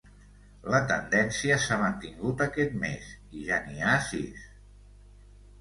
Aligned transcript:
La 0.75 0.79
tendència 0.91 1.57
s’ha 1.65 1.77
mantingut 1.83 2.41
aquest 2.47 2.73
mes 2.85 3.13
i 3.41 3.47
ja 3.51 3.63
n’hi 3.67 3.85
ha 3.91 3.95
sis. 4.09 4.49